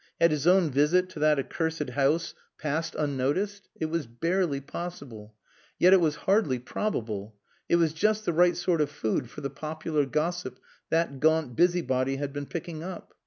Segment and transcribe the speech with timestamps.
[0.19, 3.69] Had his own visit to that accursed house passed unnoticed?
[3.75, 5.35] It was barely possible.
[5.77, 7.35] Yet it was hardly probable.
[7.69, 10.57] It was just the right sort of food for the popular gossip
[10.89, 13.13] that gaunt busybody had been picking up.